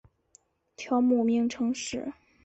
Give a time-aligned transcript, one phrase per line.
[0.75, 2.11] 条目名称是